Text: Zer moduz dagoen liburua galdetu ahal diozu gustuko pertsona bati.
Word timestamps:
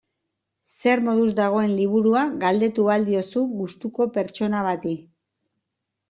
Zer 0.75 1.01
moduz 1.07 1.25
dagoen 1.39 1.73
liburua 1.79 2.23
galdetu 2.43 2.85
ahal 2.93 3.05
diozu 3.09 3.43
gustuko 3.59 4.07
pertsona 4.15 4.63
bati. 4.69 4.95